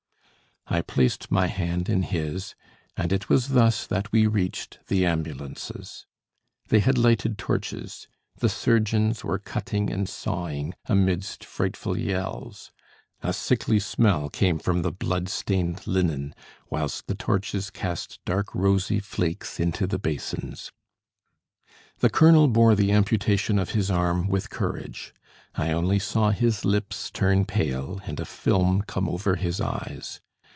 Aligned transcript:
I 0.67 0.79
placed 0.81 1.29
my 1.29 1.47
hand 1.47 1.89
in 1.89 2.01
his, 2.03 2.55
and 2.95 3.11
it 3.11 3.27
was 3.27 3.49
thus 3.49 3.85
that 3.87 4.09
we 4.13 4.25
reached 4.25 4.79
the 4.87 5.05
ambulances. 5.05 6.05
They 6.69 6.79
had 6.79 6.97
lighted 6.97 7.37
torches; 7.37 8.07
the 8.37 8.47
surgeons 8.47 9.21
were 9.21 9.37
cutting 9.39 9.89
and 9.89 10.07
sawing, 10.07 10.73
amidst 10.85 11.43
frightful 11.43 11.97
yells; 11.97 12.71
a 13.21 13.33
sickly 13.33 13.79
smell 13.81 14.29
came 14.29 14.59
from 14.59 14.81
the 14.81 14.93
blood 14.93 15.27
stained 15.27 15.85
linen, 15.87 16.33
whilst 16.69 17.07
the 17.07 17.15
torches 17.15 17.69
cast 17.69 18.19
dark 18.23 18.55
rosy 18.55 18.99
flakes 19.01 19.59
into 19.59 19.85
the 19.85 19.99
basins. 19.99 20.71
The 21.99 22.09
colonel 22.09 22.47
bore 22.47 22.75
the 22.75 22.93
amputation 22.93 23.59
of 23.59 23.71
his 23.71 23.91
arm 23.91 24.29
with 24.29 24.49
courage; 24.49 25.13
I 25.53 25.71
only 25.73 25.99
saw 25.99 26.29
his 26.29 26.63
lips 26.63 27.11
turn 27.11 27.43
pale 27.43 27.99
and 28.05 28.21
a 28.21 28.25
film 28.25 28.83
come 28.83 29.09
over 29.09 29.35
his 29.35 29.59
eyes. 29.59 30.21